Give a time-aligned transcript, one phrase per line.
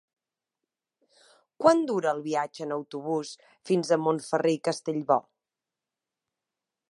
[1.63, 3.35] Quant dura el viatge en autobús
[3.71, 5.19] fins a Montferrer i Castellbò?